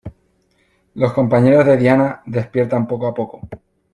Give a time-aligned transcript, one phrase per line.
[0.95, 3.47] Los compañeros de Diana despiertan poco a poco.